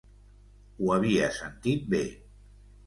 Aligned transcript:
Ho 0.79 0.89
havia 0.95 1.31
sentit 1.39 1.89
bé. 1.97 2.05